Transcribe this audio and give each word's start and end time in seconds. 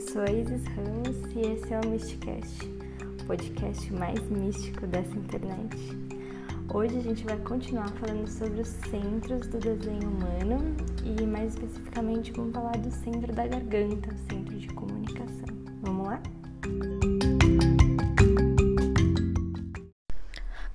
Eu 0.00 0.06
sou 0.12 0.24
Isis 0.24 0.64
Ramos 0.68 1.18
e 1.36 1.40
esse 1.40 1.74
é 1.74 1.78
o 1.78 1.90
Mysticast, 1.90 2.64
o 3.20 3.24
podcast 3.26 3.92
mais 3.92 4.18
místico 4.30 4.86
dessa 4.86 5.14
internet. 5.14 5.76
Hoje 6.72 6.96
a 6.96 7.02
gente 7.02 7.22
vai 7.22 7.36
continuar 7.40 7.88
falando 7.88 8.26
sobre 8.26 8.62
os 8.62 8.68
centros 8.68 9.46
do 9.48 9.58
desenho 9.58 10.08
humano 10.08 10.74
e 11.04 11.26
mais 11.26 11.52
especificamente 11.52 12.32
vamos 12.32 12.54
falar 12.54 12.78
do 12.78 12.90
centro 12.90 13.30
da 13.34 13.46
garganta, 13.46 14.08
o 14.08 14.32
centro 14.32 14.58
de 14.58 14.68
comunicação. 14.68 15.48
Vamos 15.82 16.06
lá? 16.06 16.22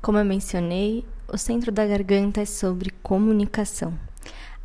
Como 0.03 0.19
eu 0.19 0.25
mencionei, 0.25 1.03
o 1.27 1.37
centro 1.39 1.71
da 1.71 1.87
garganta 1.87 2.41
é 2.41 2.45
sobre 2.45 2.91
comunicação. 3.01 3.91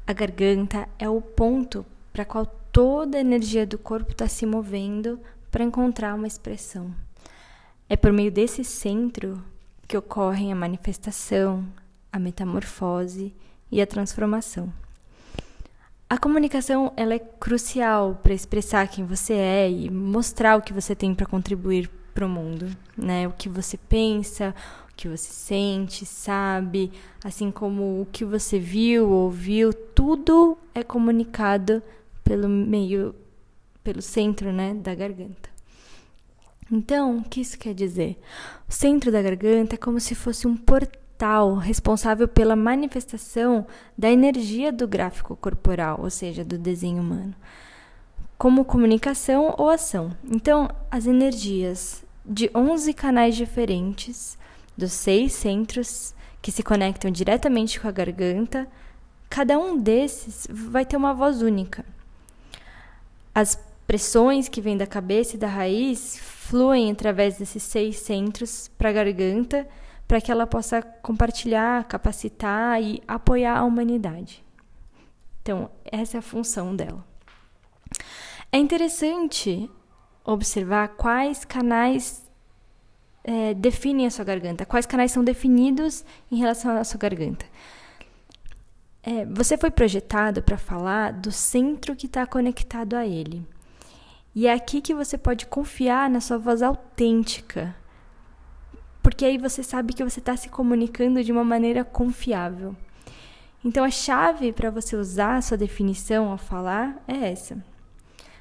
A 0.06 0.12
garganta 0.12 0.86
é 0.98 1.08
o 1.08 1.22
ponto 1.22 1.86
para 2.12 2.27
qual 2.27 2.59
toda 2.73 3.19
a 3.19 3.20
energia 3.20 3.66
do 3.66 3.79
corpo 3.79 4.12
está 4.12 4.29
se 4.29 4.47
movendo 4.47 5.20
para 5.51 5.65
encontrar 5.65 6.15
uma 6.15 6.27
expressão. 6.27 6.95
É 7.88 7.97
por 7.97 8.12
meio 8.12 8.30
desse 8.30 8.65
centro 8.65 9.42
que 9.87 9.97
ocorrem 9.97 10.52
a 10.52 10.56
manifestação, 10.56 11.66
a 12.12 12.19
metamorfose 12.19 13.34
e 13.70 13.80
a 13.80 13.87
transformação. 13.87 14.73
A 16.09 16.19
comunicação 16.19 16.92
ela 16.97 17.14
é 17.14 17.19
crucial 17.19 18.19
para 18.23 18.34
expressar 18.34 18.89
quem 18.89 19.05
você 19.05 19.33
é 19.33 19.70
e 19.70 19.91
mostrar 19.91 20.56
o 20.56 20.62
que 20.62 20.73
você 20.73 20.95
tem 20.95 21.14
para 21.14 21.27
contribuir 21.27 21.89
para 22.12 22.27
o 22.27 22.28
mundo, 22.28 22.66
né? 22.97 23.28
O 23.28 23.33
que 23.33 23.48
você 23.48 23.77
pensa, 23.77 24.55
o 24.91 24.95
que 24.97 25.09
você 25.09 25.30
sente, 25.33 26.05
sabe, 26.05 26.91
assim 27.23 27.50
como 27.50 28.00
o 28.00 28.06
que 28.11 28.25
você 28.25 28.59
viu, 28.59 29.09
ouviu, 29.09 29.73
tudo 29.73 30.59
é 30.75 30.83
comunicado 30.83 31.80
pelo 32.24 32.48
meio, 32.48 33.14
pelo 33.83 34.03
centro, 34.03 34.53
né, 34.53 34.75
da 34.75 34.94
garganta. 34.94 35.50
Então, 36.70 37.19
o 37.19 37.25
que 37.25 37.41
isso 37.41 37.58
quer 37.58 37.75
dizer? 37.75 38.19
O 38.69 38.72
centro 38.72 39.11
da 39.11 39.20
garganta 39.20 39.75
é 39.75 39.78
como 39.78 39.98
se 39.98 40.14
fosse 40.14 40.47
um 40.47 40.56
portal 40.56 41.56
responsável 41.56 42.28
pela 42.28 42.55
manifestação 42.55 43.67
da 43.98 44.11
energia 44.11 44.72
do 44.72 44.86
gráfico 44.86 45.34
corporal, 45.36 45.98
ou 46.00 46.11
seja, 46.11 46.44
do 46.44 46.56
desenho 46.56 47.03
humano, 47.03 47.34
como 48.39 48.64
comunicação 48.64 49.55
ou 49.59 49.69
ação. 49.69 50.16
Então, 50.25 50.69
as 50.91 51.06
energias 51.06 52.05
de 52.25 52.48
11 52.55 52.94
canais 52.94 53.34
diferentes, 53.34 54.39
dos 54.77 54.92
seis 54.92 55.33
centros 55.33 56.14
que 56.41 56.53
se 56.53 56.62
conectam 56.62 57.11
diretamente 57.11 57.81
com 57.81 57.89
a 57.89 57.92
garganta, 57.92 58.66
cada 59.28 59.59
um 59.59 59.77
desses 59.77 60.47
vai 60.50 60.84
ter 60.84 60.97
uma 60.97 61.12
voz 61.12 61.42
única. 61.42 61.84
As 63.41 63.58
pressões 63.86 64.50
que 64.50 64.60
vêm 64.60 64.77
da 64.77 64.86
cabeça 64.86 65.34
e 65.34 65.38
da 65.38 65.46
raiz 65.46 66.19
fluem 66.19 66.91
através 66.91 67.38
desses 67.38 67.62
seis 67.62 67.97
centros 67.97 68.69
para 68.77 68.91
a 68.91 68.92
garganta, 68.92 69.66
para 70.06 70.20
que 70.20 70.30
ela 70.30 70.47
possa 70.47 70.82
compartilhar, 70.82 71.84
capacitar 71.84 72.82
e 72.82 73.02
apoiar 73.08 73.56
a 73.56 73.64
humanidade. 73.64 74.44
Então, 75.41 75.70
essa 75.86 76.19
é 76.19 76.20
a 76.20 76.22
função 76.22 76.77
dela. 76.77 77.02
É 78.52 78.58
interessante 78.58 79.70
observar 80.22 80.88
quais 80.88 81.42
canais 81.47 82.30
é, 83.25 83.54
definem 83.54 84.06
a 84.06 84.10
sua 84.10 84.27
garganta, 84.27 84.66
quais 84.66 84.84
canais 84.84 85.12
são 85.12 85.25
definidos 85.25 86.04
em 86.30 86.36
relação 86.36 86.77
à 86.77 86.84
sua 86.84 86.98
garganta. 86.98 87.47
É, 89.03 89.25
você 89.25 89.56
foi 89.56 89.70
projetado 89.70 90.43
para 90.43 90.59
falar 90.59 91.12
do 91.12 91.33
centro 91.33 91.97
que 91.97 92.06
está 92.06 92.27
conectado 92.27 92.95
a 92.95 93.06
ele. 93.06 93.47
E 94.34 94.47
é 94.47 94.53
aqui 94.53 94.81
que 94.81 94.95
você 94.95 95.17
pode 95.17 95.47
confiar 95.47 96.09
na 96.11 96.20
sua 96.20 96.39
voz 96.39 96.62
autêntica. 96.62 97.75
Porque 99.03 99.25
aí 99.25 99.39
você 99.39 99.62
sabe 99.62 99.94
que 99.94 100.05
você 100.05 100.21
está 100.21 100.37
se 100.37 100.49
comunicando 100.49 101.25
de 101.25 101.33
uma 101.33 101.43
maneira 101.43 101.83
confiável. 101.84 102.77
Então 103.65 103.84
a 103.84 103.91
chave 103.91 104.53
para 104.53 104.71
você 104.71 104.94
usar 104.97 105.37
a 105.37 105.43
sua 105.43 105.56
definição 105.56 106.31
ao 106.31 106.39
falar 106.39 107.03
é 107.09 107.31
essa. 107.31 107.62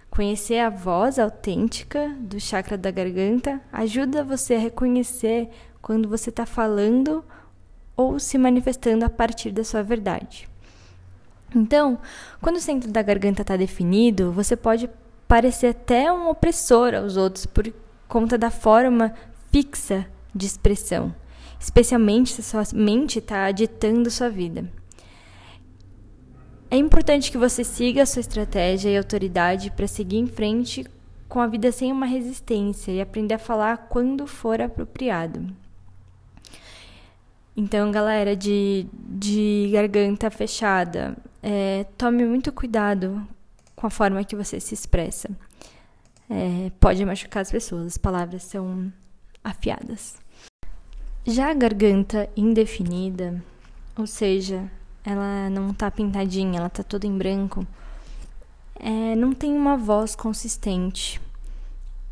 Conhecer 0.09 0.59
a 0.59 0.69
voz 0.69 1.19
autêntica 1.19 2.09
do 2.19 2.39
chakra 2.39 2.77
da 2.77 2.91
garganta 2.91 3.61
ajuda 3.71 4.23
você 4.23 4.55
a 4.55 4.59
reconhecer 4.59 5.49
quando 5.81 6.09
você 6.09 6.29
está 6.29 6.45
falando 6.45 7.23
ou 7.99 8.17
se 8.17 8.37
manifestando 8.37 9.03
a 9.03 9.09
partir 9.09 9.51
da 9.51 9.61
sua 9.61 9.83
verdade. 9.83 10.47
Então, 11.53 11.99
quando 12.39 12.55
o 12.55 12.61
centro 12.61 12.89
da 12.89 13.01
garganta 13.01 13.41
está 13.41 13.57
definido, 13.57 14.31
você 14.31 14.55
pode 14.55 14.89
parecer 15.27 15.67
até 15.67 16.09
um 16.09 16.29
opressor 16.29 16.95
aos 16.95 17.17
outros 17.17 17.45
por 17.45 17.69
conta 18.07 18.37
da 18.37 18.49
forma 18.49 19.13
fixa 19.51 20.07
de 20.33 20.45
expressão, 20.45 21.13
especialmente 21.59 22.31
se 22.31 22.41
sua 22.41 22.63
mente 22.73 23.19
está 23.19 23.51
ditando 23.51 24.09
sua 24.09 24.29
vida. 24.29 24.71
É 26.71 26.77
importante 26.77 27.29
que 27.29 27.37
você 27.37 27.65
siga 27.65 28.03
a 28.03 28.05
sua 28.05 28.21
estratégia 28.21 28.91
e 28.91 28.97
autoridade 28.97 29.71
para 29.71 29.87
seguir 29.87 30.19
em 30.19 30.27
frente 30.27 30.85
com 31.27 31.41
a 31.41 31.47
vida 31.47 31.69
sem 31.69 31.91
uma 31.91 32.05
resistência 32.05 32.93
e 32.93 33.01
aprender 33.01 33.33
a 33.33 33.39
falar 33.39 33.89
quando 33.89 34.25
for 34.25 34.61
apropriado. 34.61 35.53
Então, 37.55 37.91
galera 37.91 38.35
de, 38.35 38.87
de 38.93 39.69
garganta 39.73 40.29
fechada, 40.29 41.17
é, 41.41 41.85
tome 41.97 42.25
muito 42.25 42.51
cuidado 42.51 43.27
com 43.75 43.87
a 43.87 43.89
forma 43.89 44.23
que 44.23 44.35
você 44.35 44.59
se 44.59 44.73
expressa. 44.73 45.29
É, 46.29 46.71
pode 46.79 47.03
machucar 47.03 47.41
as 47.41 47.51
pessoas, 47.51 47.87
as 47.87 47.97
palavras 47.97 48.43
são 48.43 48.91
afiadas. 49.43 50.17
Já 51.25 51.49
a 51.49 51.53
garganta 51.53 52.29
indefinida, 52.35 53.43
ou 53.97 54.07
seja, 54.07 54.69
ela 55.03 55.49
não 55.49 55.73
tá 55.73 55.89
pintadinha, 55.89 56.59
ela 56.59 56.69
tá 56.69 56.83
toda 56.83 57.07
em 57.07 57.17
branco, 57.17 57.65
é, 58.75 59.15
não 59.15 59.33
tem 59.33 59.53
uma 59.53 59.75
voz 59.75 60.15
consistente. 60.15 61.21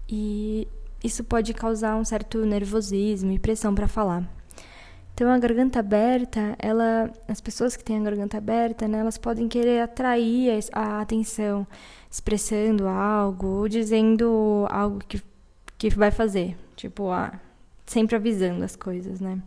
E 0.10 0.68
isso 1.04 1.24
pode 1.24 1.54
causar 1.54 1.96
um 1.96 2.04
certo 2.04 2.46
nervosismo 2.46 3.32
e 3.32 3.40
pressão 3.40 3.74
para 3.74 3.88
falar. 3.88 4.24
Então 5.18 5.32
a 5.32 5.40
garganta 5.40 5.80
aberta, 5.80 6.56
ela, 6.60 7.12
as 7.28 7.42
pessoas 7.42 7.76
que 7.76 7.84
têm 7.84 7.98
a 7.98 8.04
garganta 8.04 8.38
aberta, 8.38 8.88
né, 8.88 9.00
elas 9.00 9.18
podem 9.18 9.48
querer 9.48 9.82
atrair 9.82 10.64
a 10.72 11.02
atenção, 11.02 11.66
expressando 12.08 12.88
algo 12.88 13.48
ou 13.48 13.68
dizendo 13.68 14.68
algo 14.70 15.00
que, 15.00 15.20
que 15.76 15.90
vai 15.90 16.12
fazer, 16.12 16.56
tipo, 16.76 17.10
ah, 17.10 17.34
sempre 17.84 18.16
avisando 18.16 18.64
as 18.64 18.76
coisas, 18.76 19.20
né? 19.20 19.42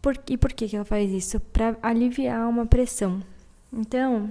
Por, 0.00 0.16
e 0.28 0.38
por 0.38 0.52
que, 0.52 0.68
que 0.68 0.76
ela 0.76 0.84
faz 0.84 1.10
isso? 1.10 1.40
Para 1.40 1.76
aliviar 1.82 2.48
uma 2.48 2.64
pressão. 2.64 3.20
Então, 3.72 4.30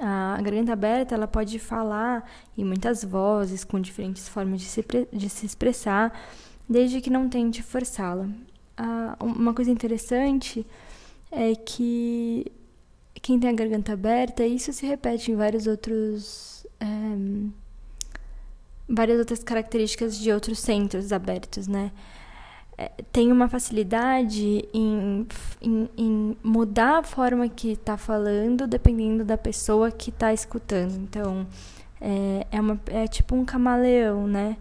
a 0.00 0.36
garganta 0.42 0.72
aberta 0.72 1.14
ela 1.14 1.28
pode 1.28 1.60
falar 1.60 2.28
em 2.58 2.64
muitas 2.64 3.04
vozes, 3.04 3.62
com 3.62 3.78
diferentes 3.78 4.28
formas 4.28 4.60
de 4.60 4.66
se, 4.66 4.84
de 5.12 5.30
se 5.30 5.46
expressar, 5.46 6.12
desde 6.68 7.00
que 7.00 7.08
não 7.08 7.28
tente 7.28 7.62
forçá-la 7.62 8.28
uma 9.20 9.54
coisa 9.54 9.70
interessante 9.70 10.66
é 11.30 11.54
que 11.54 12.50
quem 13.22 13.38
tem 13.38 13.50
a 13.50 13.52
garganta 13.52 13.92
aberta, 13.92 14.44
isso 14.44 14.72
se 14.72 14.86
repete 14.86 15.30
em 15.30 15.36
vários 15.36 15.66
outros. 15.66 16.66
É, 16.80 16.86
várias 18.88 19.18
outras 19.20 19.44
características 19.44 20.18
de 20.18 20.32
outros 20.32 20.58
centros 20.58 21.12
abertos, 21.12 21.68
né? 21.68 21.92
É, 22.76 22.90
tem 23.12 23.30
uma 23.30 23.48
facilidade 23.48 24.64
em, 24.72 25.26
em, 25.60 25.88
em, 25.96 26.36
mudar 26.42 26.98
a 26.98 27.02
forma 27.02 27.48
que 27.48 27.72
está 27.72 27.96
falando 27.96 28.66
dependendo 28.66 29.24
da 29.24 29.36
pessoa 29.36 29.90
que 29.90 30.10
está 30.10 30.32
escutando. 30.32 30.96
Então, 30.96 31.46
é, 32.00 32.46
é, 32.50 32.60
uma, 32.60 32.80
é 32.86 33.06
tipo 33.06 33.36
um 33.36 33.44
camaleão, 33.44 34.26
né? 34.26 34.56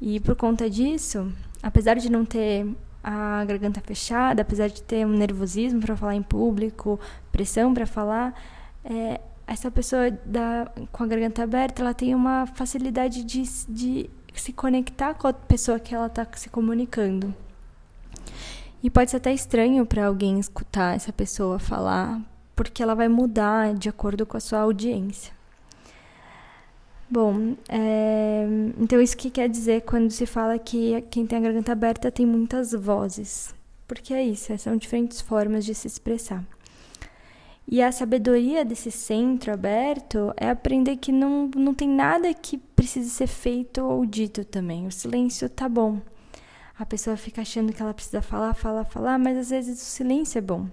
E 0.00 0.20
por 0.20 0.36
conta 0.36 0.70
disso, 0.70 1.30
apesar 1.62 1.96
de 1.96 2.10
não 2.10 2.24
ter 2.24 2.66
a 3.02 3.44
garganta 3.44 3.80
fechada, 3.80 4.42
apesar 4.42 4.68
de 4.68 4.82
ter 4.82 5.06
um 5.06 5.16
nervosismo 5.16 5.80
para 5.80 5.96
falar 5.96 6.14
em 6.14 6.22
público, 6.22 7.00
pressão 7.32 7.72
para 7.72 7.86
falar, 7.86 8.34
é, 8.84 9.20
essa 9.46 9.70
pessoa 9.70 10.10
da, 10.24 10.70
com 10.92 11.02
a 11.02 11.06
garganta 11.06 11.42
aberta, 11.42 11.82
ela 11.82 11.94
tem 11.94 12.14
uma 12.14 12.46
facilidade 12.46 13.24
de, 13.24 13.42
de 13.68 14.10
se 14.34 14.52
conectar 14.52 15.14
com 15.14 15.26
a 15.26 15.32
pessoa 15.32 15.80
que 15.80 15.94
ela 15.94 16.06
está 16.06 16.26
se 16.34 16.48
comunicando. 16.48 17.34
E 18.82 18.88
pode 18.88 19.10
ser 19.10 19.18
até 19.18 19.32
estranho 19.32 19.84
para 19.84 20.06
alguém 20.06 20.38
escutar 20.38 20.94
essa 20.94 21.12
pessoa 21.12 21.58
falar, 21.58 22.20
porque 22.54 22.82
ela 22.82 22.94
vai 22.94 23.08
mudar 23.08 23.74
de 23.74 23.88
acordo 23.88 24.24
com 24.24 24.36
a 24.36 24.40
sua 24.40 24.60
audiência. 24.60 25.39
Bom, 27.10 27.56
é, 27.68 28.46
então 28.78 29.00
isso 29.00 29.16
que 29.16 29.30
quer 29.30 29.48
dizer 29.48 29.82
quando 29.82 30.12
se 30.12 30.26
fala 30.26 30.56
que 30.60 31.02
quem 31.10 31.26
tem 31.26 31.38
a 31.38 31.42
garganta 31.42 31.72
aberta 31.72 32.10
tem 32.10 32.24
muitas 32.24 32.72
vozes. 32.72 33.52
Porque 33.88 34.14
é 34.14 34.22
isso, 34.22 34.56
são 34.58 34.76
diferentes 34.76 35.20
formas 35.20 35.64
de 35.64 35.74
se 35.74 35.88
expressar. 35.88 36.44
E 37.66 37.82
a 37.82 37.90
sabedoria 37.90 38.64
desse 38.64 38.92
centro 38.92 39.52
aberto 39.52 40.32
é 40.36 40.50
aprender 40.50 40.96
que 40.98 41.10
não, 41.10 41.50
não 41.56 41.74
tem 41.74 41.88
nada 41.88 42.32
que 42.32 42.56
precise 42.58 43.10
ser 43.10 43.26
feito 43.26 43.82
ou 43.84 44.06
dito 44.06 44.44
também. 44.44 44.86
O 44.86 44.92
silêncio 44.92 45.48
tá 45.48 45.68
bom. 45.68 46.00
A 46.78 46.86
pessoa 46.86 47.16
fica 47.16 47.42
achando 47.42 47.72
que 47.72 47.82
ela 47.82 47.92
precisa 47.92 48.22
falar, 48.22 48.54
falar, 48.54 48.84
falar, 48.84 49.18
mas 49.18 49.36
às 49.36 49.50
vezes 49.50 49.82
o 49.82 49.84
silêncio 49.84 50.38
é 50.38 50.40
bom. 50.40 50.68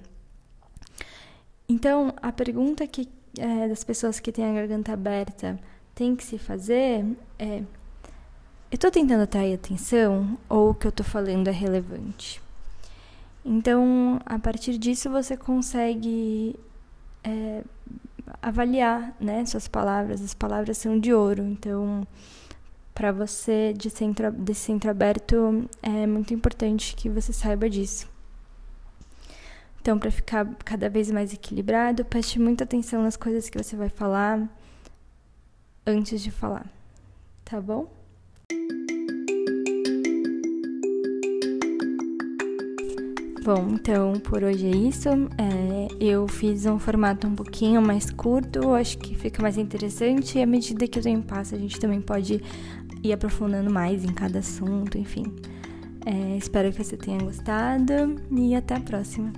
Então, 1.67 2.13
a 2.21 2.31
pergunta 2.31 2.85
que 2.85 3.09
é, 3.37 3.67
das 3.67 3.83
pessoas 3.83 4.19
que 4.19 4.31
têm 4.31 4.45
a 4.45 4.53
garganta 4.53 4.93
aberta 4.93 5.59
tem 5.97 6.15
que 6.15 6.23
se 6.23 6.37
fazer 6.37 7.03
é: 7.39 7.57
eu 7.57 8.75
estou 8.75 8.91
tentando 8.91 9.23
atrair 9.23 9.55
atenção 9.55 10.37
ou 10.47 10.69
o 10.69 10.73
que 10.75 10.85
eu 10.85 10.89
estou 10.89 11.05
falando 11.05 11.47
é 11.47 11.51
relevante? 11.51 12.39
Então, 13.43 14.19
a 14.25 14.37
partir 14.37 14.77
disso, 14.77 15.09
você 15.09 15.35
consegue 15.35 16.55
é, 17.23 17.63
avaliar 18.41 19.15
né, 19.19 19.43
suas 19.45 19.67
palavras. 19.67 20.21
As 20.21 20.33
palavras 20.33 20.77
são 20.77 20.99
de 20.99 21.13
ouro. 21.13 21.41
Então, 21.43 22.05
para 22.93 23.11
você 23.11 23.73
de 23.73 23.89
centro, 23.89 24.31
de 24.31 24.53
centro 24.53 24.91
aberto, 24.91 25.67
é 25.81 26.05
muito 26.05 26.33
importante 26.33 26.95
que 26.95 27.09
você 27.09 27.33
saiba 27.33 27.69
disso. 27.69 28.07
Então, 29.81 29.97
para 29.97 30.11
ficar 30.11 30.45
cada 30.65 30.89
vez 30.89 31.09
mais 31.09 31.33
equilibrado, 31.33 32.03
preste 32.03 32.37
muita 32.37 32.65
atenção 32.65 33.01
nas 33.01 33.15
coisas 33.15 33.49
que 33.49 33.57
você 33.57 33.75
vai 33.77 33.87
falar 33.87 34.47
antes 35.87 36.21
de 36.21 36.29
falar. 36.29 36.65
Tá 37.45 37.61
bom? 37.61 37.87
Bom, 43.43 43.69
então 43.71 44.19
por 44.19 44.43
hoje 44.43 44.67
é 44.67 44.75
isso. 44.75 45.07
É, 45.07 45.87
eu 46.01 46.27
fiz 46.27 46.65
um 46.65 46.77
formato 46.77 47.25
um 47.25 47.33
pouquinho 47.33 47.81
mais 47.81 48.11
curto, 48.11 48.73
acho 48.73 48.97
que 48.97 49.15
fica 49.15 49.41
mais 49.41 49.57
interessante 49.57 50.37
e 50.37 50.43
à 50.43 50.45
medida 50.45 50.85
que 50.85 50.99
o 50.99 51.01
tempo 51.01 51.25
passa 51.25 51.55
a 51.55 51.57
gente 51.57 51.79
também 51.79 52.01
pode 52.01 52.43
ir 53.01 53.13
aprofundando 53.13 53.71
mais 53.71 54.03
em 54.03 54.13
cada 54.13 54.39
assunto, 54.39 54.97
enfim. 54.97 55.33
É, 56.05 56.35
espero 56.35 56.73
que 56.73 56.83
você 56.83 56.97
tenha 56.97 57.19
gostado 57.19 58.17
e 58.31 58.53
até 58.53 58.75
a 58.75 58.81
próxima. 58.81 59.31